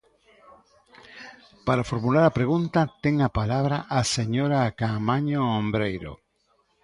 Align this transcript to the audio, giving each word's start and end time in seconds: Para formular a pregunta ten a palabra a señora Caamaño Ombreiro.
Para 1.67 1.87
formular 1.91 2.23
a 2.27 2.35
pregunta 2.39 2.79
ten 3.03 3.15
a 3.27 3.29
palabra 3.39 3.77
a 3.99 4.01
señora 4.15 4.59
Caamaño 4.79 5.39
Ombreiro. 5.61 6.13